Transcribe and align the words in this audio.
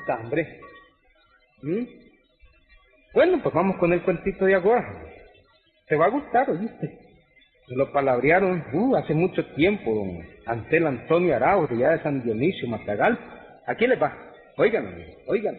está, 0.00 0.16
hombre? 0.16 0.60
¿Mm? 1.62 1.84
Bueno, 3.14 3.40
pues 3.42 3.54
vamos 3.54 3.76
con 3.76 3.92
el 3.92 4.02
cuentito 4.02 4.44
de 4.46 4.54
ahora. 4.54 5.04
Te 5.86 5.96
va 5.96 6.06
a 6.06 6.10
gustar, 6.10 6.50
¿oíste? 6.50 6.98
Lo 7.68 7.92
palabrearon 7.92 8.64
uh, 8.72 8.96
hace 8.96 9.14
mucho 9.14 9.46
tiempo 9.54 9.94
don 9.94 10.26
Antel 10.46 10.86
Antonio 10.86 11.36
Arauz, 11.36 11.70
de 11.70 11.76
allá 11.76 11.90
de 11.96 12.02
San 12.02 12.22
Dionisio, 12.22 12.68
Matagal. 12.68 13.18
Aquí 13.66 13.86
les 13.86 14.00
va. 14.00 14.16
Oigan, 14.56 14.94
oigan. 15.26 15.56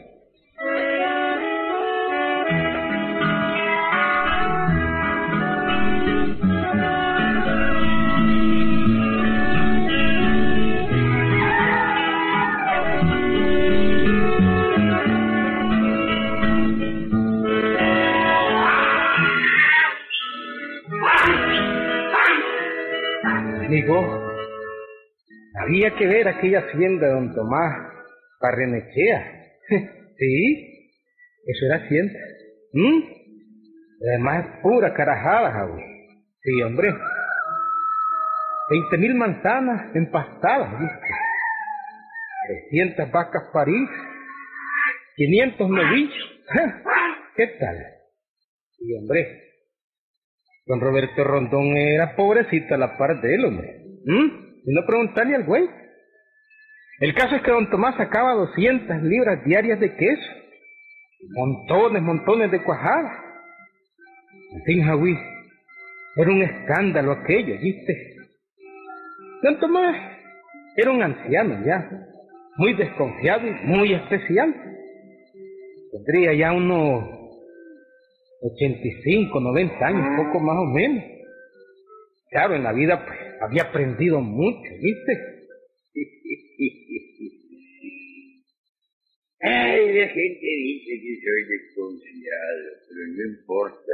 Había 25.56 25.96
que 25.96 26.08
ver 26.08 26.28
aquella 26.28 26.60
hacienda 26.60 27.08
de 27.08 27.14
don 27.14 27.36
Tomás 27.36 27.76
Barrenechea. 28.42 29.50
sí, 30.18 30.90
eso 31.46 31.66
era 31.66 31.84
hacienda. 31.84 32.20
¿Mm? 32.74 33.04
Además, 34.10 34.60
pura 34.62 34.94
carajada, 34.94 35.52
Javi. 35.52 35.82
Sí, 36.42 36.62
hombre. 36.62 36.94
Veinte 38.70 38.98
mil 38.98 39.16
manzanas 39.16 39.96
empastadas, 39.96 40.80
¿viste? 40.80 41.08
300 42.70 43.12
vacas 43.12 43.44
París, 43.54 43.90
500 45.16 45.70
novillos. 45.70 46.42
¿Qué 47.36 47.48
tal? 47.60 47.78
Sí, 48.78 48.94
hombre. 48.96 49.43
Don 50.66 50.80
Roberto 50.80 51.24
Rondón 51.24 51.76
era 51.78 52.16
pobrecito 52.16 52.74
a 52.74 52.78
la 52.78 52.98
par 52.98 53.22
de 53.22 53.36
él, 53.36 53.46
hombre. 53.46 53.82
¿Mm? 54.06 54.26
Y 54.66 54.74
no 54.74 54.86
preguntarle 54.86 55.36
al 55.36 55.44
güey. 55.44 55.70
El 57.00 57.14
caso 57.16 57.36
es 57.36 57.42
que 57.42 57.52
don 57.52 57.70
Tomás 57.70 57.96
sacaba 57.98 58.34
200 58.34 59.04
libras 59.04 59.44
diarias 59.44 59.80
de 59.80 59.96
queso. 59.96 60.32
Montones, 61.36 62.02
montones 62.02 62.52
de 62.52 62.64
cuajadas. 62.64 63.12
En 64.54 64.64
fin, 64.64 64.86
Javi, 64.86 65.18
era 66.16 66.32
un 66.32 66.42
escándalo 66.44 67.12
aquello, 67.12 67.60
¿viste? 67.60 68.16
Don 69.42 69.60
Tomás 69.60 69.96
era 70.78 70.92
un 70.92 71.02
anciano 71.02 71.66
ya, 71.66 71.90
muy 72.58 72.74
desconfiado 72.74 73.48
y 73.48 73.52
muy 73.66 73.94
especial. 73.94 74.54
Tendría 75.92 76.34
ya 76.34 76.52
unos 76.54 77.23
85, 78.44 79.40
90 79.40 79.86
años, 79.88 80.26
poco 80.26 80.40
más 80.42 80.58
o 80.60 80.66
menos. 80.66 81.02
Claro, 82.30 82.56
en 82.56 82.64
la 82.64 82.74
vida 82.74 83.06
pues, 83.06 83.18
había 83.42 83.64
aprendido 83.64 84.20
mucho, 84.20 84.70
¿viste? 84.82 85.14
Ay, 89.40 89.94
la 89.94 90.08
gente 90.08 90.46
dice 90.46 90.92
que 91.00 91.22
soy 91.24 91.44
desconfiado, 91.48 92.64
pero 92.90 93.08
no 93.08 93.24
importa. 93.32 93.94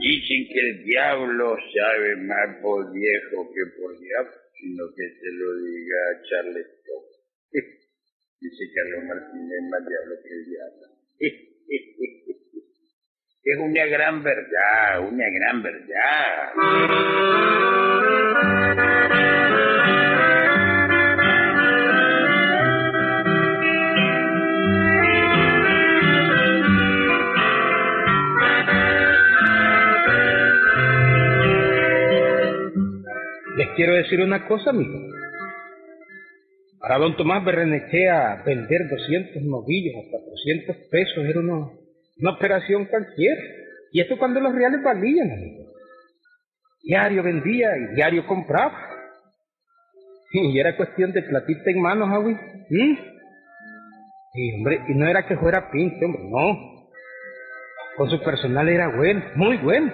Dicen 0.00 0.48
que 0.48 0.60
el 0.60 0.84
diablo 0.84 1.56
sabe 1.74 2.16
más 2.16 2.56
por 2.62 2.90
viejo 2.92 3.52
que 3.52 3.80
por 3.80 3.98
diablo, 4.00 4.32
sino 4.58 4.84
que 4.96 5.08
se 5.20 5.30
lo 5.32 5.56
diga 5.56 5.96
a 6.10 6.22
Charles 6.22 6.66
Top. 6.86 7.04
Dice 8.40 8.64
Carlos 8.74 9.04
Martínez 9.04 9.62
más 9.70 9.86
diablo 9.86 10.14
que 10.22 10.34
el 10.34 10.44
diablo. 10.46 10.86
Es 13.46 13.58
una 13.58 13.84
gran 13.84 14.22
verdad, 14.22 15.00
una 15.06 15.24
gran 15.28 15.62
verdad. 15.62 16.54
Les 33.58 33.68
quiero 33.76 33.92
decir 33.92 34.22
una 34.22 34.48
cosa, 34.48 34.70
amigo. 34.70 34.98
Para 36.80 36.96
don 36.96 37.14
Tomás 37.18 37.44
Berrenechea 37.44 38.42
vender 38.46 38.88
200 38.88 39.42
novillos 39.42 39.96
a 39.96 40.10
400 40.10 40.76
pesos 40.90 41.26
era 41.26 41.40
una, 41.40 41.83
una 42.18 42.32
operación 42.32 42.86
cualquiera. 42.86 43.40
Y 43.92 44.00
esto 44.00 44.18
cuando 44.18 44.40
los 44.40 44.54
reales 44.54 44.82
valían, 44.82 45.30
amigo. 45.30 45.64
Diario 46.82 47.22
vendía 47.22 47.76
y 47.76 47.94
diario 47.94 48.26
compraba. 48.26 48.76
Y 50.36 50.58
era 50.58 50.76
cuestión 50.76 51.12
de 51.12 51.22
platita 51.22 51.70
en 51.70 51.80
manos, 51.80 52.08
Javi. 52.08 52.32
¿Mm? 52.70 52.98
Y, 54.34 54.54
hombre, 54.56 54.80
y 54.88 54.94
no 54.94 55.06
era 55.06 55.24
que 55.28 55.36
fuera 55.36 55.70
pinche, 55.70 56.04
hombre, 56.04 56.22
no. 56.24 56.90
Con 57.96 58.10
su 58.10 58.20
personal 58.20 58.68
era 58.68 58.88
bueno, 58.88 59.22
muy 59.36 59.58
bueno. 59.58 59.92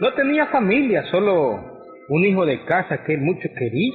No 0.00 0.12
tenía 0.14 0.46
familia, 0.46 1.04
solo 1.12 1.80
un 2.08 2.24
hijo 2.24 2.44
de 2.44 2.64
casa 2.64 3.04
que 3.04 3.14
él 3.14 3.20
mucho 3.20 3.48
quería. 3.56 3.92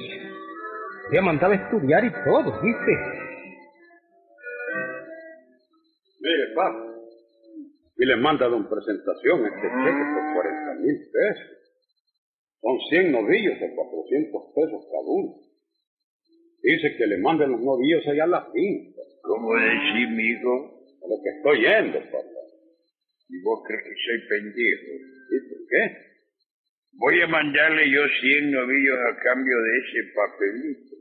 Ya 1.12 1.20
mandaba 1.20 1.52
a 1.52 1.56
estudiar 1.58 2.02
y 2.02 2.10
todo, 2.10 2.60
¿viste? 2.62 2.92
Mire, 6.20 6.54
papá, 6.54 6.91
y 8.02 8.04
le 8.04 8.16
manda 8.16 8.48
don 8.48 8.68
presentación 8.68 9.46
este 9.46 9.62
cheque 9.62 10.04
por 10.10 10.34
40 10.34 10.74
mil 10.82 10.98
pesos. 11.06 11.54
Son 12.60 12.76
100 12.90 13.12
novillos 13.12 13.60
de 13.60 13.74
400 13.76 14.42
pesos 14.56 14.82
cada 14.90 15.06
uno. 15.06 15.38
Dice 16.62 16.96
que 16.98 17.06
le 17.06 17.18
manden 17.18 17.52
los 17.52 17.60
novillos 17.60 18.02
allá 18.08 18.24
a 18.24 18.26
la 18.26 18.50
finca. 18.50 19.02
¿Cómo 19.22 19.54
decís, 19.54 20.10
mijo? 20.10 20.82
A 20.98 21.06
lo 21.06 21.22
que 21.22 21.30
estoy 21.30 21.60
yendo, 21.62 22.00
papá. 22.10 22.42
¿Y 23.28 23.40
vos 23.42 23.62
crees 23.68 23.84
que 23.84 23.94
soy 23.94 24.28
pendejo? 24.28 24.92
¿Y 25.30 25.38
por 25.48 25.68
qué? 25.70 25.82
Voy 26.98 27.20
a 27.22 27.28
mandarle 27.28 27.88
yo 27.88 28.02
100 28.20 28.50
novillos 28.50 28.98
a 28.98 29.22
cambio 29.22 29.56
de 29.62 29.78
ese 29.78 30.10
papelito. 30.12 30.91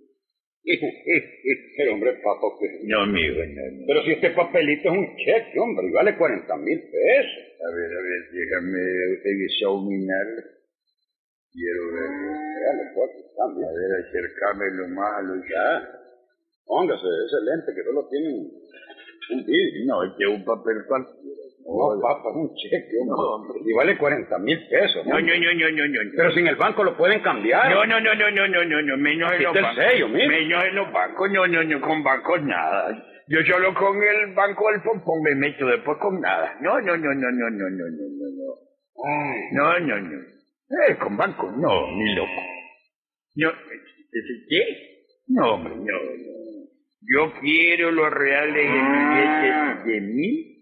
Pero, 1.78 1.94
hombre, 1.94 2.14
papá, 2.24 2.48
que... 2.60 2.86
No, 2.86 3.08
mijo, 3.08 3.42
no, 3.42 3.64
no. 3.72 3.86
Pero 3.88 4.04
si 4.04 4.12
este 4.12 4.30
papelito 4.32 4.90
es 4.90 4.98
un 4.98 5.16
cheque, 5.18 5.60
hombre, 5.60 5.88
y 5.88 5.92
vale 5.92 6.18
40 6.18 6.58
mil 6.58 6.80
pesos. 6.80 7.44
A 7.62 7.76
ver, 7.76 7.90
a 7.92 8.02
ver, 8.02 8.22
déjame 8.32 8.82
examinarlo. 9.46 10.42
Quiero 11.52 11.82
verlo. 11.94 12.32
Dale, 12.32 12.84
pues, 12.94 13.10
cambia. 13.38 13.68
A 13.68 13.74
ver, 13.74 13.92
acercámelo 14.06 14.88
más 14.90 15.18
a 15.18 15.22
los... 15.24 15.48
Ya. 15.50 15.98
Póngase 16.66 17.08
ese 17.26 17.40
lente 17.44 17.74
que 17.76 17.84
solo 17.84 18.08
tiene 18.08 18.30
un, 18.30 18.52
un 19.32 19.46
vidrio. 19.46 19.86
No, 19.88 20.04
este 20.04 20.24
es 20.24 20.30
un 20.30 20.46
papel 20.46 20.86
cualquiera. 20.88 21.41
No, 21.66 22.02
papá, 22.02 22.30
un 22.34 22.54
cheque, 22.56 22.98
hombre. 23.08 23.60
Y 23.66 23.74
vale 23.74 23.98
40 23.98 24.38
mil 24.40 24.68
pesos. 24.68 25.06
No, 25.06 25.20
no, 25.20 25.34
no, 25.36 25.54
no, 25.54 25.72
no, 25.72 25.88
no. 25.88 26.12
Pero 26.16 26.32
si 26.32 26.40
en 26.40 26.48
el 26.48 26.56
banco 26.56 26.84
lo 26.84 26.98
pueden 26.98 27.22
cambiar. 27.22 27.70
No, 27.70 27.86
no, 27.86 28.00
no, 28.00 28.16
no, 28.16 28.32
no, 28.32 28.48
no, 28.48 28.66
no, 28.66 28.82
no, 28.82 28.98
menos 28.98 29.32
en 29.34 29.44
los 29.44 29.54
bancos. 29.54 29.76
sello, 29.76 30.08
mira. 30.10 30.28
Menos 30.28 30.64
en 30.66 30.76
los 30.76 30.92
bancos, 30.92 31.32
no, 31.32 31.48
no, 31.48 31.64
no, 31.64 31.82
con 31.82 32.04
bancos 32.04 32.42
nada. 32.44 33.06
Yo 33.28 33.40
solo 33.44 33.74
con 33.74 33.96
el 34.02 34.34
banco 34.34 34.72
del 34.72 34.82
pompón 34.82 35.22
me 35.24 35.36
meto 35.36 35.66
después 35.66 35.98
con 36.00 36.20
nada. 36.20 36.58
No, 36.62 36.82
no, 36.82 36.98
no, 36.98 37.14
no, 37.14 37.32
no, 37.32 37.50
no, 37.50 37.70
no, 37.70 37.70
no, 37.70 37.90
no, 37.90 38.28
no. 38.36 39.80
No, 39.80 39.80
no, 39.80 40.00
no. 40.00 40.22
Eh, 40.88 40.98
con 40.98 41.16
bancos 41.16 41.56
no, 41.58 41.92
ni 41.96 42.16
loco. 42.16 42.42
No, 43.36 43.52
¿qué? 44.50 44.62
No, 45.28 45.54
hombre, 45.54 45.76
no, 45.76 45.84
no. 45.84 46.32
Yo 47.04 47.34
quiero 47.40 47.92
los 47.92 48.10
reales 48.12 48.66
en 48.66 48.92
billetes 48.92 49.86
de 49.86 50.02
mil 50.02 50.61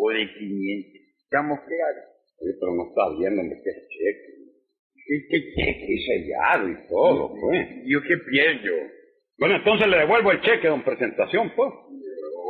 o 0.00 0.10
de 0.10 0.26
quinientos. 0.34 1.00
¿Estamos 1.24 1.60
claros? 1.60 2.10
pero 2.40 2.74
no 2.74 2.88
está 2.88 3.02
viendo 3.18 3.42
es 3.42 3.62
cheque. 3.62 4.40
Este 5.06 5.54
cheque. 5.54 5.86
Y 5.88 6.06
sellado 6.06 6.68
y 6.68 6.88
todo, 6.88 7.34
pues. 7.40 7.68
¿Yo 7.84 8.00
qué 8.02 8.16
pierdo? 8.16 8.76
Bueno, 9.38 9.56
entonces 9.56 9.88
le 9.88 9.98
devuelvo 9.98 10.32
el 10.32 10.40
cheque, 10.40 10.68
don 10.68 10.82
presentación, 10.82 11.52
pues. 11.54 11.70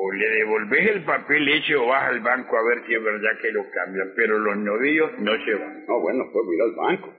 O 0.02 0.12
le 0.12 0.28
devolves 0.30 0.90
el 0.90 1.04
papel 1.04 1.48
ese 1.48 1.74
o 1.76 1.86
vas 1.86 2.08
al 2.08 2.20
banco 2.20 2.56
a 2.56 2.62
ver 2.62 2.86
si 2.86 2.94
es 2.94 3.02
verdad 3.02 3.30
que 3.42 3.52
lo 3.52 3.64
cambian, 3.70 4.12
pero 4.16 4.38
los 4.38 4.56
novillos 4.56 5.10
no 5.18 5.32
se 5.44 5.54
van. 5.54 5.84
No, 5.86 6.00
bueno, 6.00 6.24
pues 6.32 6.46
voy 6.46 6.54
a 6.54 6.56
ir 6.56 6.62
al 6.62 6.74
banco. 6.76 7.14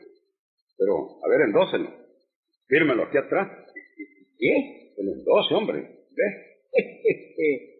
Pero, 0.77 1.07
a 1.23 1.29
ver, 1.29 1.41
endóselo. 1.41 1.89
Fírmelo 2.67 3.03
aquí 3.03 3.17
atrás. 3.17 3.49
¿Qué? 4.39 4.93
El 4.97 5.09
endose, 5.09 5.53
hombre. 5.53 5.81
¿Ves? 6.15 6.51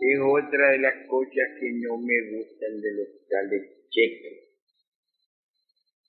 es 0.00 0.18
otra 0.20 0.70
de 0.72 0.78
las 0.78 1.06
cosas 1.08 1.48
que 1.60 1.72
no 1.72 1.98
me 1.98 2.36
gustan 2.36 2.80
de 2.80 2.94
los 2.94 3.08
tales 3.28 3.88
cheques. 3.90 4.46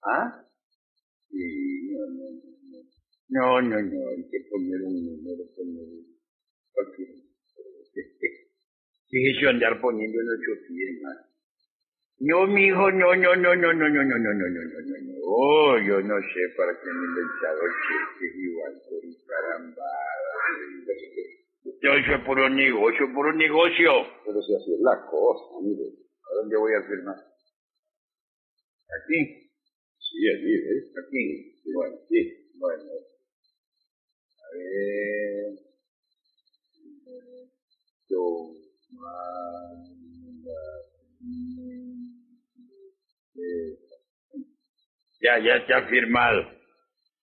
¿Ah? 0.04 0.44
Sí, 1.30 1.90
no, 1.92 2.00
no, 2.08 2.32
no. 2.32 2.48
No, 3.30 3.62
no, 3.62 3.82
no, 3.82 4.10
hay 4.10 4.30
que 4.30 4.40
poner 4.50 4.82
un 4.84 5.06
número, 5.06 5.44
poner 5.56 5.86
cualquier. 6.72 7.10
Fíjese 9.10 9.42
yo 9.42 9.50
andar 9.50 9.80
poniendo 9.82 10.22
en 10.22 10.28
ocho 10.30 10.62
firmas. 10.68 11.18
No, 12.20 12.48
mijo, 12.48 12.92
no, 12.92 13.16
no, 13.16 13.36
no, 13.36 13.56
no, 13.56 13.74
no, 13.74 13.90
no, 13.90 14.04
no, 14.04 14.18
no, 14.18 14.34
no, 14.34 14.34
no, 14.34 14.50
no, 14.50 14.82
no, 14.82 14.98
no. 15.02 15.14
Oh, 15.24 15.78
yo 15.80 16.02
no 16.02 16.16
sé 16.20 16.50
para 16.58 16.74
qué 16.80 16.90
me 16.92 17.04
he 17.04 17.10
inventado 17.10 17.62
cheques 17.88 18.36
igual 18.36 18.74
por 18.90 19.02
carambada. 19.28 20.18
Eso 21.82 22.14
es 22.16 22.26
puro 22.26 22.50
negocio, 22.50 23.14
puro 23.14 23.34
negocio. 23.34 23.92
Pero 24.26 24.42
si 24.42 24.56
así 24.56 24.74
es 24.74 24.80
la 24.82 25.06
cosa, 25.10 25.44
mire. 25.62 25.84
¿A 26.30 26.36
dónde 26.42 26.58
voy 26.58 26.74
a 26.74 26.82
firmar? 26.88 27.16
¿Aquí? 28.88 29.52
Sí, 30.00 30.30
allí, 30.30 30.62
¿ves? 30.62 30.94
Aquí. 31.06 31.62
Bueno, 31.74 31.98
sí. 32.10 32.52
Bueno. 32.56 32.84
A 32.84 34.58
ver. 34.58 35.68
Ya, 45.20 45.40
ya 45.40 45.56
está 45.58 45.88
firmado. 45.88 46.57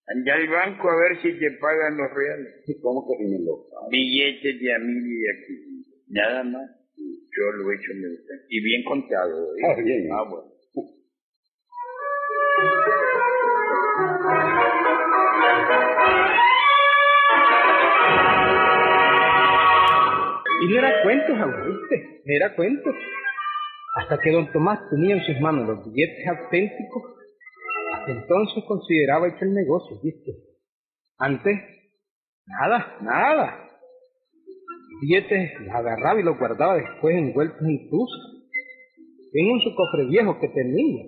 Anda 0.06 0.34
al 0.34 0.48
banco 0.48 0.90
a 0.90 0.96
ver 0.96 1.22
si 1.22 1.32
te 1.38 1.50
pagan 1.52 1.96
los 1.96 2.12
reales. 2.12 2.62
¿Y 2.66 2.78
cómo 2.80 3.06
que 3.08 3.24
me 3.24 3.38
lo 3.38 3.66
pagan? 3.70 3.88
Billetes 3.90 4.60
de 4.60 4.74
a 4.74 4.78
mil 4.78 5.06
y 5.06 5.20
de 5.20 5.30
aquí. 5.32 5.54
Nada 6.08 6.44
más. 6.44 6.70
Yo 6.96 7.52
lo 7.52 7.70
he 7.70 7.74
hecho 7.76 7.92
en 7.92 8.04
el 8.04 8.18
Y 8.48 8.60
bien 8.62 8.84
contado. 8.84 9.56
¿eh? 9.56 9.62
Ah, 9.66 9.80
bien. 9.82 10.08
Ah, 10.12 10.24
bueno. 10.28 10.54
Y 20.60 20.68
no 20.68 20.78
era 20.78 21.02
cuento, 21.02 21.34
Auguste, 21.34 22.22
no 22.24 22.34
era 22.34 22.54
cuento. 22.54 22.90
Hasta 23.96 24.18
que 24.18 24.30
don 24.30 24.50
Tomás 24.52 24.80
tenía 24.90 25.16
en 25.16 25.24
sus 25.24 25.40
manos 25.40 25.66
los 25.66 25.84
billetes 25.84 26.26
auténticos, 26.26 27.13
entonces 28.06 28.64
consideraba 28.66 29.28
hecho 29.28 29.44
el 29.44 29.54
negocio, 29.54 29.98
¿viste? 30.02 30.32
Antes, 31.18 31.60
nada, 32.46 32.98
nada. 33.00 33.70
Billetes 35.00 35.60
los 35.60 35.74
agarraba 35.74 36.20
y 36.20 36.22
los 36.22 36.38
guardaba 36.38 36.76
después 36.76 37.16
envueltos 37.16 37.60
en 37.60 37.90
tuzos, 37.90 38.48
en 39.32 39.50
un 39.50 39.60
su 39.60 39.74
cofre 39.74 40.04
viejo 40.06 40.38
que 40.40 40.48
tenía. 40.48 41.04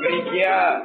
Lucrecia, 0.00 0.84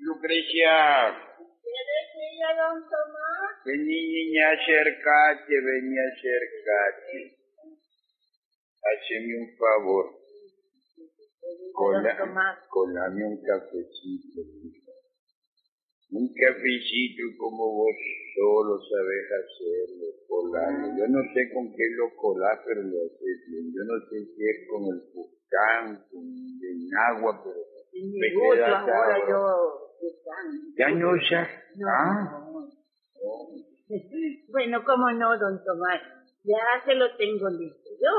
Lucrecia, 0.00 1.14
¿Qué 1.62 1.80
decía 1.88 2.48
don 2.58 2.82
Tomás? 2.82 3.32
vení 3.64 3.84
niña, 3.86 4.50
acércate, 4.50 5.54
vení, 5.60 5.96
acércate. 5.98 7.18
Haceme 8.82 9.34
un 9.38 9.56
favor. 9.56 10.21
Cola, 11.72 12.16
Tomás. 12.18 12.58
colame 12.68 13.24
un 13.24 13.42
cafecito, 13.42 14.40
hija. 14.62 14.92
Un 16.12 16.28
cafecito 16.34 17.22
como 17.38 17.72
vos 17.72 17.96
solo 18.36 18.78
sabés 18.80 19.26
hacerlo, 19.32 20.06
colame. 20.28 20.98
Yo 20.98 21.08
no 21.08 21.20
sé 21.32 21.40
con 21.54 21.70
qué 21.72 21.84
lo 21.96 22.14
colás, 22.16 22.60
pero 22.66 22.82
lo 22.82 22.98
haces 23.06 23.38
bien. 23.48 23.72
Yo 23.72 23.82
no 23.84 23.96
sé 24.10 24.16
si 24.34 24.42
es 24.44 24.68
con 24.68 24.82
el 24.92 25.00
pucán, 25.12 26.04
con 26.10 26.24
el 26.24 26.88
agua, 27.16 27.42
pero 27.42 27.56
mi 27.92 28.18
me 28.20 28.34
gusto 28.34 28.52
queda 28.54 28.78
ahora 28.80 29.18
yo... 29.28 29.78
Ya 30.76 30.90
no 30.90 31.14
ya. 31.30 31.48
No, 31.76 31.86
Ah, 31.88 32.48
no. 32.50 32.68
Bueno, 34.48 34.82
cómo 34.84 35.10
no, 35.12 35.38
don 35.38 35.62
Tomás. 35.64 36.00
Ya 36.44 36.84
se 36.84 36.94
lo 36.94 37.16
tengo 37.16 37.48
listo 37.50 37.88
yo. 38.00 38.10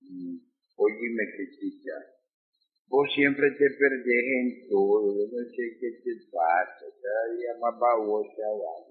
Mm, 0.00 0.38
Óyeme, 0.76 1.22
que 1.36 1.50
chica. 1.58 1.92
Vos 2.88 3.06
siempre 3.14 3.50
te 3.52 3.68
perdés 3.76 4.24
en 4.40 4.68
todo. 4.68 5.12
Yo 5.12 5.24
no 5.28 5.44
sé 5.44 5.76
qué 5.78 5.90
te 6.00 6.12
pasa. 6.32 6.84
Cada 6.88 7.24
día 7.36 7.52
más 7.60 7.78
babosa 7.78 8.48
va. 8.56 8.88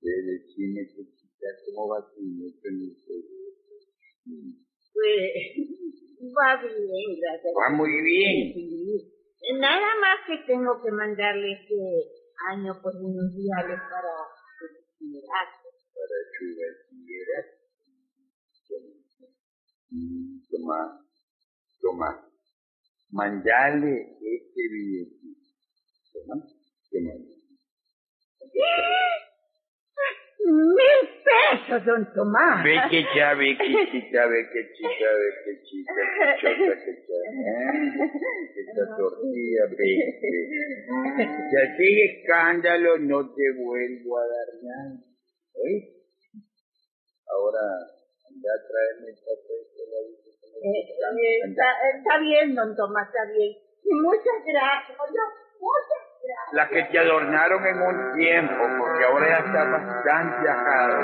De 0.00 0.14
decirme 0.22 0.86
que 0.94 1.02
chica, 1.10 1.48
¿cómo 1.66 1.88
va 1.88 1.98
tu 2.14 2.22
nieto 2.22 2.68
en 2.70 2.82
el 2.86 2.94
proyecto? 3.02 3.74
Pues 4.94 6.30
va 6.30 6.62
bien, 6.62 7.18
gracias. 7.18 7.52
Va 7.52 7.76
muy 7.76 7.90
bien. 7.90 8.54
Sí. 8.54 9.58
Nada 9.58 9.90
más 10.00 10.18
que 10.26 10.38
tengo 10.46 10.80
que 10.82 10.90
mandarle 10.92 11.52
este 11.52 11.74
año 12.52 12.80
por 12.80 12.94
unos 12.94 13.34
reales 13.34 13.80
para 13.90 14.12
el 14.62 14.70
bachillerato. 14.70 15.66
Para 15.94 16.18
su 16.30 16.46
bachillerato. 16.54 17.58
Mm, 19.90 20.44
Toma, 20.50 21.07
toma. 21.88 22.10
Mandale 23.10 24.18
este 24.20 24.62
billetito. 24.70 25.40
Toma, 26.12 26.34
toma. 26.90 27.14
¡Mil 30.48 31.00
pesos, 31.24 31.84
don 31.84 32.12
Tomás! 32.14 32.64
Ve 32.64 32.76
que 32.90 33.04
ya, 33.14 33.34
ve 33.34 33.56
que 33.58 33.68
chica, 33.92 34.26
ve 34.26 34.48
que 34.50 34.72
chica, 34.72 35.08
ve 35.20 35.28
que 35.44 35.52
chica, 35.64 35.92
que 36.14 36.24
chota, 36.40 36.74
que 36.84 36.92
chota. 37.04 37.18
Esta 38.56 38.84
tortilla, 38.96 39.64
ve. 39.76 39.90
Si 41.50 41.54
haces 41.56 41.94
escándalo, 42.08 42.98
no 42.98 43.18
te 43.34 43.46
vuelvo 43.58 44.18
a 44.18 44.22
dar 44.22 44.50
nada. 44.62 45.04
¿Oíste? 45.52 45.98
Ahora, 47.28 47.60
anda 48.30 48.50
a 48.56 48.60
traerme 48.68 49.08
el 49.10 49.20
papel 49.20 49.60
que 49.76 49.84
la 49.84 50.00
dice 50.08 50.17
Eh, 50.60 50.70
eh, 50.70 51.42
Anda. 51.44 51.48
está, 51.48 51.88
está 51.96 52.18
bien, 52.18 52.54
don 52.54 52.74
Tomás, 52.76 53.06
está 53.06 53.24
bien. 53.32 53.56
Y 53.84 53.94
muchas 53.94 54.44
gracias, 54.44 54.98
muchas 54.98 55.32
gracias. 56.22 56.52
Las 56.52 56.68
que 56.68 56.82
te 56.84 56.98
adornaron 56.98 57.64
en 57.66 57.80
un 57.80 58.12
tiempo, 58.14 58.64
porque 58.78 59.04
ahora 59.04 59.28
ya 59.28 59.38
está 59.38 59.64
bastante 59.64 60.48
ajado. 60.48 60.98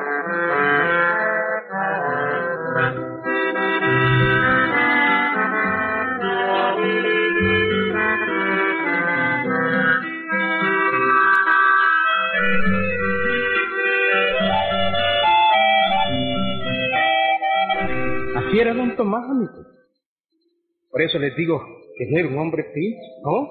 Era 18.61 18.73
don 18.73 18.94
Tomás, 18.96 19.28
amigo. 19.28 19.66
Por 20.90 21.02
eso 21.02 21.18
les 21.18 21.34
digo 21.37 21.61
que 21.99 22.06
no 22.06 22.18
era 22.18 22.28
un 22.28 22.38
hombre 22.38 22.62
pinche, 22.73 23.02
¿no? 23.25 23.49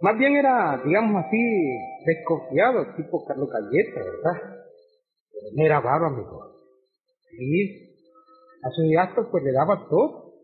Más 0.00 0.16
bien 0.16 0.36
era, 0.36 0.80
digamos 0.84 1.24
así, 1.24 1.36
desconfiado, 2.06 2.94
tipo 2.96 3.24
Carlos 3.26 3.50
Galleta, 3.50 4.00
¿verdad? 4.00 4.42
Pero 5.32 5.46
no 5.56 5.66
era 5.66 5.80
baro, 5.80 6.06
amigo. 6.06 6.54
Sí, 7.36 7.96
a 8.62 8.70
sus 8.70 8.84
gastos 8.92 9.26
pues 9.32 9.42
le 9.42 9.52
daba 9.52 9.86
todo. 9.90 10.34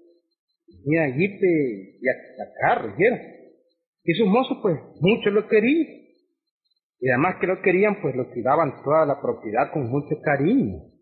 Tenía 0.84 1.14
jipe 1.14 1.98
y 2.00 2.08
hasta 2.08 2.52
carro, 2.60 2.94
y 2.98 3.04
era. 3.04 3.20
Y 4.02 4.14
sus 4.14 4.26
mozos 4.26 4.58
pues 4.60 4.76
mucho 5.00 5.30
lo 5.30 5.46
querían. 5.46 5.86
Y 6.98 7.10
además 7.10 7.36
que 7.40 7.46
lo 7.46 7.62
querían 7.62 8.02
pues 8.02 8.16
lo 8.16 8.28
cuidaban 8.28 8.82
toda 8.82 9.06
la 9.06 9.20
propiedad 9.20 9.70
con 9.72 9.88
mucho 9.88 10.16
cariño. 10.20 10.95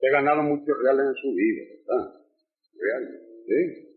He 0.00 0.10
ganado 0.10 0.42
muchos 0.42 0.76
reales 0.82 1.06
en 1.08 1.14
su 1.14 1.34
vida, 1.34 1.62
¿verdad? 1.68 2.20
Reales, 2.72 3.20
sí. 3.46 3.90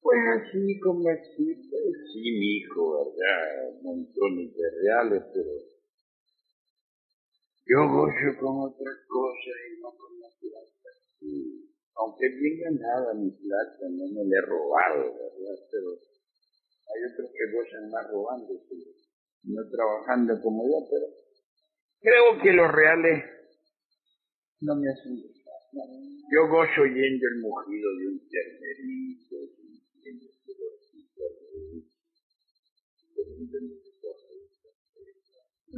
Pues 0.00 0.18
así 0.38 0.80
como 0.80 1.08
así, 1.08 1.54
pues 1.70 1.94
sí, 2.12 2.22
mi 2.38 2.58
hijo, 2.58 2.98
¿verdad? 2.98 3.80
Montones 3.82 4.54
de 4.54 4.70
reales, 4.82 5.22
pero 5.32 5.50
yo 7.66 7.78
gozo 7.90 8.38
con 8.38 8.70
otras 8.70 8.96
cosas 9.08 9.56
y 9.70 9.80
no 9.80 9.90
con 9.90 10.20
la 10.20 10.28
plata. 10.38 10.90
Sí. 11.18 11.66
Aunque 11.96 12.28
bien 12.28 12.60
ganada 12.62 13.14
mi 13.14 13.30
plata, 13.30 13.86
no 13.90 14.06
me 14.06 14.24
la 14.26 14.38
he 14.38 14.46
robado, 14.46 15.02
¿verdad? 15.02 15.58
Pero 15.70 15.90
hay 15.94 17.00
otros 17.10 17.30
que 17.34 17.56
gozan 17.56 17.90
más 17.90 18.06
robando, 18.10 18.54
no 19.44 19.70
trabajando 19.70 20.40
como 20.42 20.62
yo, 20.62 20.86
pero 20.90 21.06
creo 22.00 22.42
que 22.42 22.52
los 22.52 22.70
reales 22.70 23.24
no 24.60 24.76
me 24.76 24.88
hacen. 24.88 25.35
Yo 26.32 26.48
gozo 26.48 26.80
oyendo 26.82 27.26
el 27.28 27.38
mugido 27.40 27.88
de 27.98 28.06
un 28.08 28.18
ternerito, 28.28 29.36
sintiendo 29.56 30.26
el 30.26 30.32
olorcito 30.56 31.22
al 31.24 31.34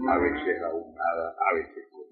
a 0.08 0.16
veces 0.18 0.62
ahumada, 0.62 1.34
a 1.50 1.54
veces 1.54 1.84
con. 1.90 2.02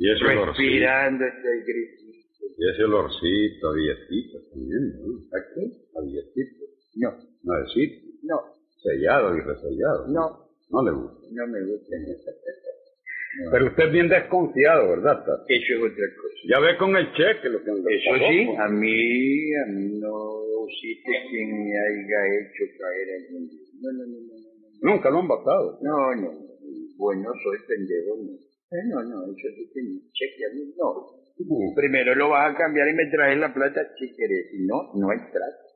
Y 0.00 0.10
ese 0.12 0.24
Respirando 0.24 1.24
este 1.26 1.48
airecito. 1.48 2.46
y 2.56 2.70
ese 2.70 2.84
olorcito, 2.84 3.68
a 3.68 3.72
billetito 3.74 4.38
también, 4.50 4.84
¿no? 5.02 5.08
¿Aquí? 5.36 5.64
A 5.96 6.00
billetito. 6.02 6.64
No, 6.96 7.10
No, 7.42 7.54
de 7.60 7.66
sitio. 7.68 8.10
no, 8.22 8.40
Sellado 8.82 9.36
y 9.36 9.40
resellado. 9.40 10.06
no. 10.08 10.48
No 10.70 10.82
le 10.84 10.92
gusta. 10.92 11.26
No 11.32 11.46
me 11.48 11.64
gusta. 11.64 11.96
Pero 13.50 13.66
usted 13.66 13.84
es 13.86 13.92
bien 13.92 14.08
desconfiado, 14.08 14.88
¿verdad, 14.90 15.18
Tato? 15.24 15.44
Eso 15.48 15.72
es 15.74 15.92
otra 15.92 16.06
cosa. 16.16 16.38
Ya 16.48 16.58
ve 16.60 16.76
con 16.78 16.96
el 16.96 17.06
cheque 17.12 17.48
lo 17.48 17.62
que 17.62 17.70
le 17.70 17.96
Eso 17.96 18.10
pasó, 18.10 18.24
sí, 18.28 18.44
pues. 18.46 18.58
a 18.58 18.68
mí, 18.68 19.54
a 19.54 19.66
mí 19.70 20.00
no 20.00 20.66
existe 20.66 21.12
quien 21.30 21.48
me 21.54 21.70
haya 21.70 22.20
hecho 22.40 22.64
caer 22.78 23.08
en 23.08 23.36
el... 23.36 23.44
No, 23.80 23.92
no, 23.92 24.04
no, 24.06 24.18
no. 24.26 24.92
Nunca 24.92 25.10
lo 25.10 25.18
han 25.20 25.28
batado. 25.28 25.78
No, 25.82 26.14
no, 26.16 26.32
no. 26.32 26.48
Bueno, 26.98 27.30
soy 27.42 27.58
pendejo, 27.66 28.16
no. 28.26 28.32
Eh, 28.34 28.84
no, 28.90 29.02
no, 29.02 29.24
eso 29.32 29.48
sí 29.54 29.70
que 29.72 29.80
cheque 30.12 30.44
a 30.44 30.54
mí, 30.54 30.74
no. 30.76 31.06
Uh, 31.38 31.74
Primero 31.74 32.14
lo 32.16 32.30
vas 32.30 32.52
a 32.52 32.58
cambiar 32.58 32.88
y 32.88 32.94
me 32.94 33.06
traes 33.06 33.38
la 33.38 33.54
plata 33.54 33.80
si 33.98 34.14
querés, 34.16 34.50
si 34.50 34.66
no, 34.66 34.92
no 34.94 35.10
hay 35.10 35.18
trato. 35.30 35.68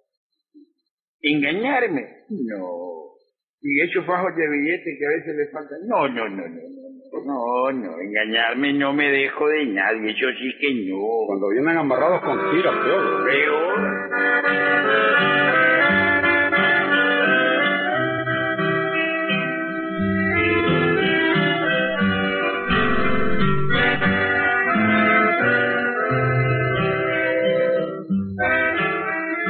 ¿Engañarme? 1.23 2.25
No. 2.28 3.14
¿Y 3.62 3.81
esos 3.81 4.04
fajos 4.04 4.35
de 4.37 4.49
billetes 4.50 4.99
que 4.99 5.07
a 5.07 5.11
veces 5.11 5.37
le 5.37 5.47
faltan? 5.52 5.78
No, 5.87 6.09
no, 6.09 6.28
no, 6.28 6.49
no, 6.49 6.69
no, 6.69 6.81
no, 7.24 7.72
no, 7.72 7.98
engañarme 7.98 8.72
no 8.74 8.92
me 8.92 9.10
dejo 9.10 9.48
de 9.48 9.66
nadie, 9.66 10.10
eso 10.10 10.26
sí 10.38 10.54
que 10.60 10.90
no. 10.90 10.98
Cuando 11.26 11.48
vienen 11.50 11.78
amarrados 11.78 12.20
con 12.22 12.50
tiras, 12.50 12.74
peor. 12.76 13.24
Peor. 13.24 14.02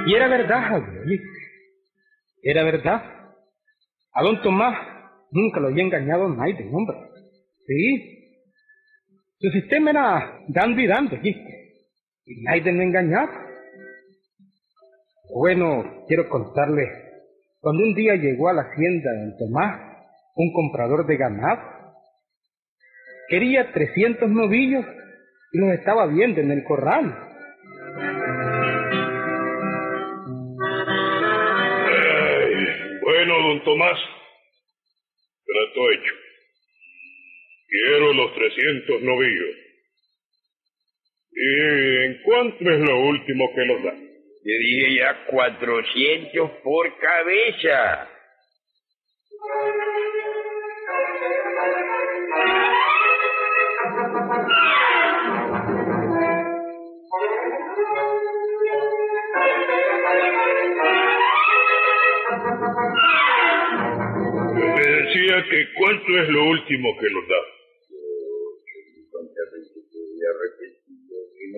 Y 0.06 0.14
era 0.14 0.28
verdad, 0.28 0.62
Javier. 0.68 1.20
Era 2.42 2.64
verdad. 2.64 3.02
A 4.12 4.22
don 4.22 4.42
Tomás 4.42 4.76
nunca 5.30 5.60
lo 5.60 5.68
había 5.68 5.84
engañado 5.84 6.28
nadie, 6.28 6.68
hombre. 6.70 7.11
Sí. 7.66 8.18
Su 9.38 9.50
sistema 9.50 9.90
era 9.90 10.40
dando 10.48 10.80
y 10.80 10.86
dando, 10.86 11.16
¿viste? 11.20 11.72
Y 12.26 12.42
nadie 12.42 12.72
lo 12.72 12.82
engañaba. 12.82 13.46
Bueno, 15.34 16.04
quiero 16.06 16.28
contarle, 16.28 16.86
cuando 17.60 17.82
un 17.82 17.94
día 17.94 18.16
llegó 18.16 18.48
a 18.48 18.52
la 18.52 18.62
hacienda 18.62 19.10
de 19.10 19.18
don 19.18 19.36
Tomás, 19.38 19.80
un 20.34 20.52
comprador 20.52 21.06
de 21.06 21.16
ganado, 21.16 21.60
quería 23.28 23.72
300 23.72 24.28
novillos 24.28 24.84
y 25.52 25.58
los 25.58 25.70
estaba 25.72 26.06
viendo 26.06 26.40
en 26.40 26.50
el 26.50 26.64
corral. 26.64 27.30
Bueno, 33.02 33.34
don 33.48 33.64
Tomás, 33.64 33.98
trato 35.46 35.90
hecho. 35.92 36.21
Quiero 37.72 38.12
los 38.12 38.34
300 38.34 39.00
novillos. 39.00 39.56
¿Y 41.30 42.04
en 42.04 42.22
cuánto 42.22 42.70
es 42.70 42.80
lo 42.80 43.00
último 43.00 43.50
que 43.54 43.64
los 43.64 43.82
da? 43.82 43.94
Te 44.44 44.58
dije 44.58 44.96
ya 44.96 45.24
400 45.24 46.50
por 46.62 46.98
cabeza. 46.98 48.10
Me 64.54 64.86
decía 64.86 65.44
que 65.48 65.68
cuánto 65.78 66.18
es 66.18 66.28
lo 66.28 66.44
último 66.50 66.98
que 67.00 67.08
los 67.08 67.28
da. 67.28 67.51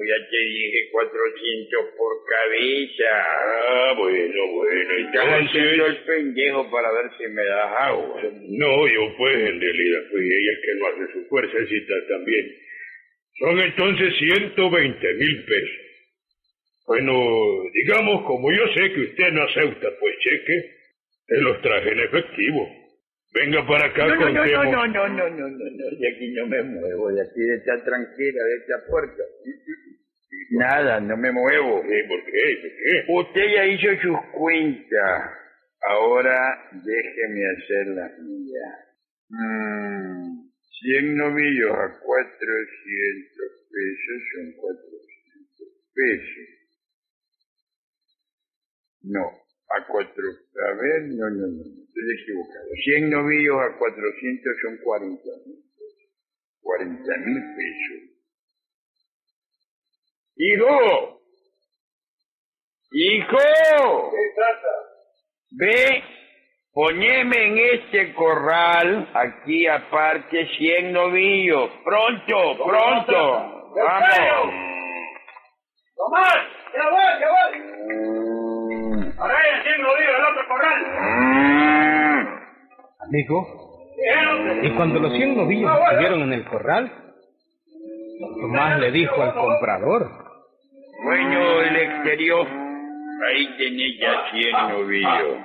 Ya 0.07 0.29
te 0.31 0.39
dije 0.39 0.89
400 0.91 1.85
por 1.97 2.13
cabeza. 2.29 3.11
Ah, 3.11 3.95
bueno, 3.97 4.47
bueno, 4.53 4.93
Estás 4.99 5.27
haciendo 5.27 5.87
el 5.87 5.97
pendejo 6.05 6.71
para 6.71 6.93
ver 6.93 7.11
si 7.19 7.27
me 7.29 7.45
das 7.45 7.73
agua. 7.81 8.23
No, 8.49 8.89
yo 8.89 9.17
pues 9.17 9.37
en 9.37 9.61
realidad, 9.61 10.01
pues 10.11 10.23
ella 10.23 10.53
es 10.53 10.61
que 10.65 10.75
no 10.79 10.87
hace 10.87 11.13
su 11.13 11.29
fuercecita 11.29 11.95
también. 12.09 12.53
Son 13.39 13.61
entonces 13.61 14.15
120 14.19 15.15
mil 15.15 15.45
pesos. 15.45 15.85
Bueno, 16.87 17.13
digamos, 17.73 18.25
como 18.27 18.53
yo 18.53 18.69
sé 18.75 18.93
que 18.93 19.01
usted 19.01 19.33
no 19.33 19.43
acepta 19.43 19.89
pues 19.99 20.19
cheque, 20.19 20.71
se 21.27 21.41
los 21.41 21.61
traje 21.63 21.93
en 21.93 22.01
efectivo. 22.01 22.84
Venga 23.35 23.67
para 23.67 23.87
acá, 23.87 24.07
No, 24.07 24.15
no, 24.15 24.21
no, 24.21 24.25
contemos. 24.27 24.65
no, 24.65 24.87
no, 24.87 25.09
no, 25.09 25.09
no, 25.09 25.29
no, 25.29 25.49
no, 25.49 25.99
de 25.99 26.09
aquí 26.09 26.33
no 26.35 26.47
me 26.47 26.63
muevo, 26.63 27.13
de 27.13 27.21
aquí 27.23 27.41
de 27.41 27.57
estar 27.57 27.83
tranquila, 27.85 28.45
de 28.45 28.57
esta 28.59 28.87
puerta. 28.89 29.23
Nada, 30.51 31.01
no 31.01 31.17
me 31.17 31.33
muevo. 31.33 31.83
Eh, 31.85 32.05
¿Por 32.09 32.25
qué? 32.25 32.59
¿Por 32.63 32.71
qué? 32.71 33.05
Usted 33.09 33.55
ya 33.57 33.67
hizo 33.67 34.03
sus 34.03 34.19
cuentas. 34.33 35.31
Ahora 35.89 36.71
déjeme 36.73 37.43
hacer 37.57 37.87
las 37.89 38.19
mías. 38.21 38.75
Mm, 39.31 40.49
100 40.81 41.17
novillos 41.17 41.71
a 41.73 41.99
400 42.01 43.37
pesos 43.73 44.23
son 44.35 44.53
400 44.53 45.69
pesos. 45.95 46.49
No, 49.03 49.31
a 49.77 49.87
4... 49.87 50.25
A 50.55 50.75
ver, 50.75 51.03
no, 51.11 51.31
no, 51.31 51.47
no, 51.47 51.63
estoy 51.63 52.23
equivocado. 52.23 52.69
100 52.85 53.11
novillos 53.11 53.57
a 53.61 53.79
400 53.79 54.53
son 54.63 54.79
40 54.85 55.23
mil 55.47 55.63
pesos. 55.77 56.11
40 56.61 57.17
mil 57.27 57.43
pesos. 57.57 58.15
¡Hijo! 60.37 61.21
¡Hijo! 62.93 64.13
Ve, 65.57 66.03
poneme 66.73 67.47
en 67.47 67.59
este 67.59 68.15
corral, 68.15 69.09
aquí 69.15 69.67
aparte, 69.67 70.49
100 70.57 70.93
novillos. 70.93 71.71
Pronto, 71.85 72.65
pronto. 72.65 73.73
Vamos. 73.77 74.55
¡Tomás! 75.97 76.37
¡Ya 76.75 76.91
voy, 76.91 77.21
ya 77.21 77.29
voy! 77.31 78.14
Ahora 79.19 79.35
hay 79.39 79.63
100 79.63 79.83
novillos 79.83 80.13
del 80.13 80.25
otro 80.25 80.49
corral. 80.49 80.81
mm. 81.01 82.45
Amigo, 83.09 83.65
y 84.63 84.71
cuando 84.77 84.99
los 85.01 85.13
100 85.13 85.37
novillos 85.37 85.71
estuvieron 85.91 86.23
en 86.23 86.33
el 86.33 86.45
corral, 86.47 86.91
Tomás 88.41 88.81
le 88.81 88.91
dijo 88.93 89.23
al 89.23 89.35
comprador, 89.35 90.11
Bueno, 91.05 91.61
el 91.63 91.77
exterior. 91.77 92.47
Ahí 93.27 93.57
tenés 93.59 93.99
ya 94.01 94.31
100 94.31 94.53
novillos. 94.71 95.39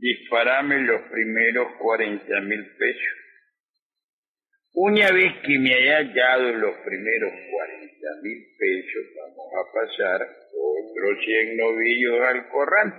Disparame 0.00 0.80
los 0.80 1.02
primeros 1.10 1.66
40 1.78 2.40
mil 2.40 2.64
pesos. 2.78 3.16
Una 4.72 5.10
vez 5.10 5.32
que 5.44 5.58
me 5.58 5.74
hayas 5.74 6.14
dado 6.14 6.52
los 6.52 6.74
primeros 6.86 7.32
40 7.50 8.22
mil 8.22 8.38
pesos, 8.58 9.02
vamos 9.18 9.48
a 9.58 9.62
pasar 9.74 10.28
otros 11.00 11.24
100 11.24 11.56
novillos 11.56 12.20
al 12.28 12.48
corral. 12.48 12.94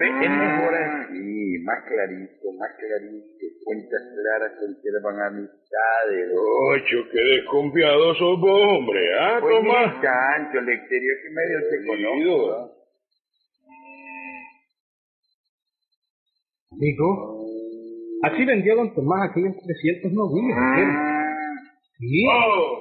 Es 0.00 0.30
mejor 0.30 0.74
así, 0.74 1.58
más 1.62 1.84
clarito, 1.84 2.52
más 2.58 2.70
clarito. 2.78 3.26
Cuentas 3.64 4.02
claras 4.16 4.52
conservan 4.58 5.20
amistades. 5.20 6.30
Ocho, 6.32 6.96
qué 7.12 7.20
desconfiado 7.36 8.14
sos 8.14 8.40
vos, 8.40 8.78
hombre, 8.78 9.00
¿ah, 9.20 9.38
Pues 9.40 9.52
no 9.52 9.60
Tomás? 9.60 9.94
es 9.96 10.00
tanto, 10.00 10.58
el 10.58 10.68
exterior 10.70 11.16
que 11.22 11.30
medio 11.30 11.58
te 11.70 11.86
conozco. 11.86 12.52
¿ah? 12.52 12.76
amigo, 16.72 17.44
así 18.22 18.44
vendió 18.46 18.76
don 18.76 18.94
Tomás 18.94 19.30
aquellos 19.30 19.54
300 19.56 20.12
novillos. 20.12 20.56
¿entiendes? 20.56 20.96
Sí, 21.98 22.24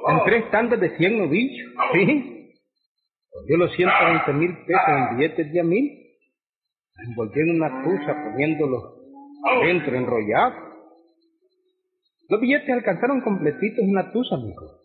en 0.08 0.24
tres 0.26 0.52
tandas 0.52 0.80
de 0.80 0.96
100 0.96 1.18
novillos. 1.18 1.74
Sí. 1.92 2.38
Dio 3.48 3.58
los 3.58 3.75
120 3.75 4.34
mil 4.34 4.58
pesos 4.65 4.81
en 4.88 5.17
billetes 5.17 5.51
de 5.51 5.60
a 5.60 5.63
mil. 5.63 5.91
Envolvió 7.08 7.43
en 7.43 7.55
una 7.55 7.84
tuza 7.84 8.13
poniéndolos 8.24 8.84
dentro 9.63 9.96
enrollados. 9.96 10.69
Los 12.29 12.41
billetes 12.41 12.69
alcanzaron 12.69 13.22
completitos 13.22 13.79
en 13.79 13.89
una 13.89 14.12
tuza, 14.12 14.36
amigo. 14.36 14.79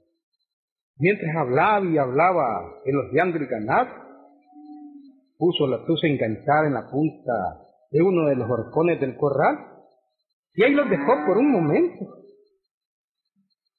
Mientras 0.99 1.37
hablaba 1.37 1.85
y 1.85 1.99
hablaba 1.99 2.81
elogiando 2.85 3.39
el 3.39 3.47
ganado, 3.47 3.91
puso 5.37 5.67
la 5.67 5.85
tuza 5.85 6.07
enganchada 6.07 6.69
en 6.69 6.75
la 6.75 6.89
punta 6.89 7.33
de 7.91 8.01
uno 8.01 8.29
de 8.29 8.37
los 8.37 8.49
horcones 8.49 9.01
del 9.01 9.17
corral 9.17 9.59
y 10.55 10.63
ahí 10.63 10.73
los 10.73 10.89
dejó 10.89 11.27
por 11.27 11.37
un 11.37 11.51
momento. 11.51 12.25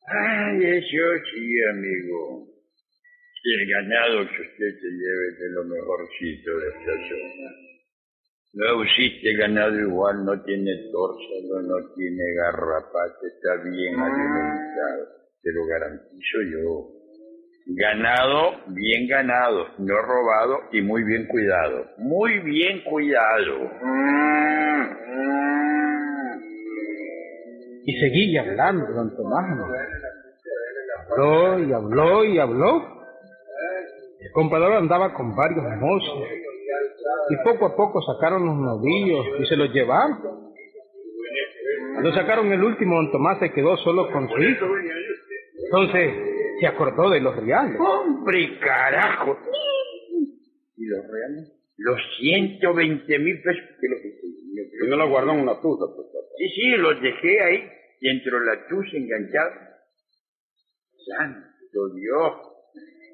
Ay, 0.07 0.63
eso 0.63 1.03
sí, 1.31 1.55
amigo. 1.71 2.54
El 3.47 3.69
ganado 3.69 4.25
que 4.25 4.41
usted 4.41 4.79
se 4.81 4.89
lleve 4.89 5.37
de 5.37 5.49
lo 5.53 5.65
mejorcito 5.65 6.57
de 6.57 6.67
esta 6.67 6.93
zona. 7.09 7.65
No 8.53 8.83
existe 8.83 9.35
ganado 9.35 9.79
igual, 9.79 10.25
no 10.25 10.41
tiene 10.41 10.71
tórsalo, 10.91 11.61
no 11.61 11.93
tiene 11.93 12.23
garrapata, 12.37 13.19
está 13.21 13.63
bien 13.69 13.99
alimentado. 13.99 15.07
Te 15.43 15.51
lo 15.53 15.63
garantizo 15.67 16.37
yo. 16.53 16.87
Ganado, 17.67 18.63
bien 18.73 19.07
ganado, 19.07 19.67
no 19.77 19.95
robado 20.01 20.61
y 20.71 20.81
muy 20.81 21.03
bien 21.03 21.27
cuidado. 21.27 21.85
Muy 21.99 22.39
bien 22.39 22.81
cuidado. 22.83 23.69
Y 27.85 27.99
seguía 27.99 28.41
hablando, 28.41 28.91
don 28.91 29.15
Tomás. 29.15 29.59
Habló 31.11 31.59
y 31.59 31.73
habló 31.73 32.25
y 32.25 32.39
habló. 32.39 32.94
El 34.25 34.31
comprador 34.31 34.73
andaba 34.73 35.13
con 35.13 35.35
varios 35.35 35.63
mozos. 35.79 36.27
Y 37.29 37.35
poco 37.43 37.67
a 37.67 37.75
poco 37.75 38.01
sacaron 38.01 38.45
los 38.45 38.55
novillos 38.55 39.25
y 39.39 39.45
se 39.45 39.55
los 39.55 39.71
llevaron. 39.71 40.19
Cuando 41.93 42.13
sacaron 42.13 42.51
el 42.51 42.63
último, 42.63 42.95
don 42.95 43.11
Tomás 43.11 43.39
se 43.39 43.51
quedó 43.51 43.77
solo 43.77 44.11
con 44.11 44.27
su 44.27 44.41
hijo. 44.41 44.65
Entonces 45.65 46.13
se 46.59 46.67
acordó 46.67 47.09
de 47.09 47.21
los 47.21 47.35
reales. 47.35 47.79
¡Hombre, 47.79 48.59
carajo! 48.59 49.37
¿Y 50.77 50.85
los 50.85 51.07
reales? 51.07 51.51
Los 51.77 51.99
120 52.19 53.19
mil 53.19 53.41
pesos 53.43 53.63
que 53.79 53.87
lo 53.87 53.95
que 53.97 54.85
Y 54.85 54.89
no 54.89 54.95
lo 54.95 55.09
guardó 55.09 55.33
en 55.33 55.41
una 55.41 55.61
tuta, 55.61 55.85
pues. 55.95 56.07
Sí, 56.37 56.49
sí, 56.49 56.77
los 56.77 56.99
dejé 57.01 57.41
ahí, 57.41 57.69
dentro 58.01 58.39
de 58.39 58.45
la 58.45 58.67
tuya 58.67 58.97
enganchados. 58.97 59.53
Santo 61.05 61.89
Dios. 61.93 62.54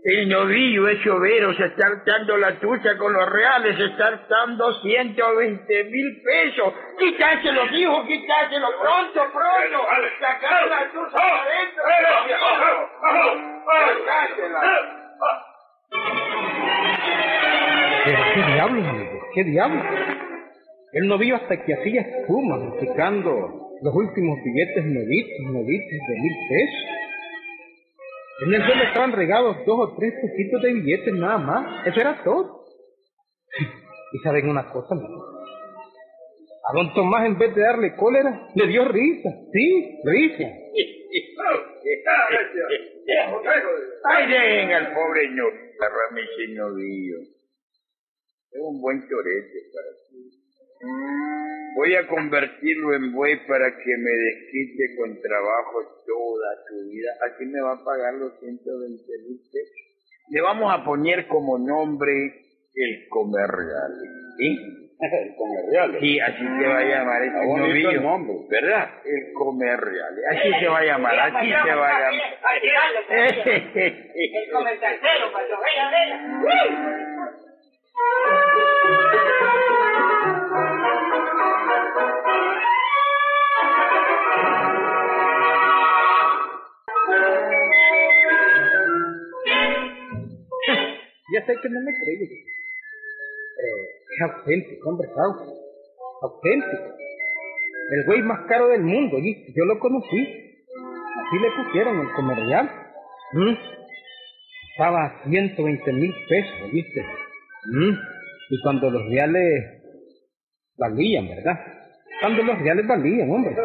El 0.04 0.30
novillo 0.30 0.88
es 0.88 1.06
overo, 1.06 1.54
se 1.54 1.66
está 1.66 1.86
hartando 1.86 2.36
la 2.38 2.60
tucha 2.60 2.98
con 2.98 3.14
los 3.14 3.30
reales, 3.30 3.78
se 3.78 3.86
está 3.86 4.08
hartando 4.08 4.74
120 4.82 5.84
mil 5.84 6.22
pesos. 6.24 6.74
Quítaselos, 6.98 7.72
hijo, 7.72 8.04
quítaselos, 8.08 8.72
pronto, 8.82 9.32
pronto. 9.32 9.88
Sacar 10.20 10.68
la 10.68 10.92
tucha 10.92 11.18
para 11.18 11.42
adentro. 11.44 11.84
Pero 18.04 18.20
qué 18.34 18.54
diablos, 18.54 18.88
amigos, 18.88 19.24
qué 19.36 19.44
diablos. 19.44 19.86
Él 20.94 21.08
no 21.08 21.18
vio 21.20 21.36
hasta 21.36 21.64
que 21.64 21.74
hacía 21.76 22.02
espuma, 22.02 22.58
multiplicando 22.58 23.70
los 23.84 23.94
últimos 23.94 24.40
billetes 24.44 24.84
nuevitos, 24.84 25.40
nuevitos 25.52 26.00
de 26.10 26.20
mil 26.20 26.36
pesos. 26.50 27.01
En 28.44 28.54
el 28.54 28.66
suelo 28.66 28.84
estaban 28.84 29.12
regados 29.12 29.58
dos 29.66 29.80
o 29.80 29.96
tres 29.98 30.14
poquitos 30.22 30.62
de 30.62 30.74
billetes 30.74 31.14
nada 31.14 31.38
más. 31.38 31.88
Eso 31.88 32.00
era 32.00 32.24
todo. 32.24 32.66
Y 34.14 34.20
saben 34.20 34.50
una 34.50 34.68
cosa, 34.70 34.94
amigos? 34.94 35.24
A 36.68 36.74
don 36.74 36.94
Tomás, 36.94 37.26
en 37.26 37.38
vez 37.38 37.56
de 37.56 37.62
darle 37.62 37.96
cólera, 37.96 38.50
le 38.56 38.68
dio 38.68 38.84
risa. 38.90 39.30
Sí, 39.54 40.00
risa. 40.04 40.44
Ay, 44.04 44.28
dejen 44.28 44.72
al 44.74 44.94
pobre 44.94 45.30
agarrame 45.82 46.22
ese 46.22 46.54
novillo. 46.54 47.20
Es 48.52 48.62
un 48.62 48.82
buen 48.82 49.00
torete 49.08 49.60
para 49.74 49.92
ti. 50.10 51.51
Voy 51.76 51.96
a 51.96 52.08
convertirlo 52.08 52.94
en 52.96 53.14
buey 53.14 53.48
para 53.48 53.70
que 53.72 53.98
me 53.98 54.12
desquite 54.12 54.96
con 54.98 55.22
trabajo 55.22 55.80
toda 56.06 56.56
su 56.68 56.90
vida. 56.90 57.12
Aquí 57.28 57.46
me 57.46 57.62
va 57.62 57.74
a 57.74 57.84
pagar 57.84 58.14
los 58.16 58.38
120 58.40 59.04
mil 59.28 59.40
pesos. 59.52 59.82
Le 60.30 60.42
vamos 60.42 60.74
a 60.74 60.84
poner 60.84 61.28
como 61.28 61.58
nombre 61.58 62.12
el 62.76 63.08
comercial. 63.10 63.92
¿Sí? 64.38 64.58
El 65.02 65.36
comercial. 65.36 65.98
Sí, 66.00 66.20
así 66.20 66.38
se 66.38 66.68
va 66.68 66.78
a 66.78 66.84
llamar 66.84 67.24
este 67.24 67.46
bonito 67.46 67.68
novillo. 67.68 67.90
el 67.90 68.04
nombre. 68.04 68.36
¿Verdad? 68.50 68.90
El 69.04 69.34
comercial. 69.34 70.14
Así 70.30 70.50
se 70.60 70.68
va 70.68 70.80
a 70.80 70.86
llamar, 70.86 71.20
así 71.20 71.48
se 71.48 71.76
va 71.76 71.88
a 71.88 72.00
llamar. 72.00 72.22
El 74.14 74.52
comentarcero, 74.52 75.32
para 75.34 75.48
que 75.48 75.54
vaya 75.54 75.88
a 79.48 79.51
Ya 91.34 91.46
sé 91.46 91.54
que 91.62 91.70
no 91.70 91.80
me 91.82 91.94
creyes. 91.94 92.30
Pero 93.58 93.76
es 94.10 94.22
auténtico, 94.22 94.90
hombre. 94.90 95.08
Auténtico. 96.22 96.96
El 97.92 98.06
güey 98.06 98.22
más 98.22 98.46
caro 98.48 98.68
del 98.68 98.82
mundo, 98.82 99.18
¿viste? 99.22 99.54
Yo 99.56 99.66
lo 99.66 99.80
conocí. 99.80 100.18
Así 100.18 101.40
le 101.40 101.64
pusieron 101.64 102.00
el 102.00 102.14
comercial. 102.14 102.70
¿Mm? 103.34 103.54
Estaba 104.72 105.06
a 105.06 105.24
120 105.24 105.94
mil 105.94 106.14
pesos, 106.28 106.72
¿viste? 106.72 107.06
¿Mm? 107.72 107.94
Y 108.50 108.62
cuando 108.62 108.90
los 108.90 109.06
reales 109.10 109.82
valían, 110.78 111.28
¿verdad? 111.28 111.60
Cuando 112.20 112.44
los 112.44 112.60
reales 112.60 112.88
valían, 112.88 113.30
hombre. 113.32 113.56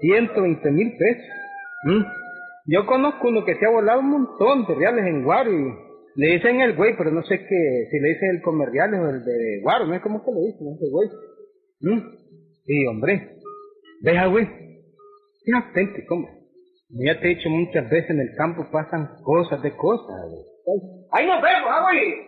120 0.00 0.70
mil 0.72 0.96
pesos. 0.96 1.24
¿Mm? 1.84 2.02
Yo 2.66 2.84
conozco 2.84 3.28
uno 3.28 3.44
que 3.44 3.54
se 3.54 3.64
ha 3.64 3.70
volado 3.70 4.00
un 4.00 4.10
montón 4.10 4.66
de 4.66 4.74
reales 4.74 5.06
en 5.06 5.22
Guaro 5.22 5.52
y 5.52 5.85
le 6.16 6.26
dicen 6.28 6.60
el 6.60 6.74
güey, 6.74 6.96
pero 6.96 7.10
no 7.10 7.22
sé 7.22 7.38
qué, 7.38 7.88
si 7.90 8.00
le 8.00 8.08
dicen 8.08 8.30
el 8.36 8.42
comercial 8.42 8.94
o 8.94 9.10
el 9.10 9.24
de 9.24 9.60
Guaro, 9.62 9.86
no 9.86 9.94
es 9.94 10.02
como 10.02 10.24
que 10.24 10.32
le 10.32 10.40
dicen 10.40 10.68
ese 10.74 10.90
güey. 10.90 11.08
¿Mm? 11.80 12.00
Sí, 12.64 12.86
hombre. 12.86 13.36
Deja, 14.00 14.26
güey. 14.26 14.44
Es 14.44 15.54
auténtico, 15.54 16.14
hombre. 16.14 16.32
Ya 17.04 17.20
te 17.20 17.26
he 17.26 17.34
dicho 17.34 17.50
muchas 17.50 17.90
veces, 17.90 18.10
en 18.10 18.20
el 18.20 18.34
campo 18.36 18.66
pasan 18.72 19.10
cosas 19.22 19.62
de 19.62 19.76
cosas, 19.76 20.16
güey. 20.30 20.42
Ahí 21.12 21.26
nos 21.26 21.42
vemos, 21.42 21.70
ah, 21.70 21.82
güey. 21.82 22.26